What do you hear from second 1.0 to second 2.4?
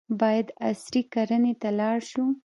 کرنې ته لاړ شو.